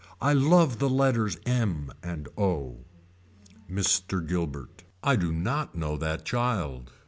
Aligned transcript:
I 0.19 0.33
love 0.33 0.79
the 0.79 0.89
letters 0.89 1.37
m 1.45 1.91
and 2.01 2.27
o. 2.35 2.77
Mr. 3.69 4.27
Gilbert. 4.27 4.83
I 5.03 5.15
do 5.15 5.31
not 5.31 5.75
know 5.75 5.95
that 5.95 6.25
child. 6.25 6.89